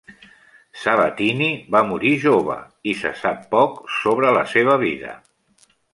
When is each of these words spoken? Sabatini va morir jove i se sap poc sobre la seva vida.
Sabatini 0.83 1.49
va 1.75 1.81
morir 1.91 2.13
jove 2.25 2.57
i 2.93 2.95
se 3.03 3.11
sap 3.21 3.45
poc 3.53 3.79
sobre 3.99 4.33
la 4.39 4.47
seva 4.55 4.79
vida. 4.87 5.13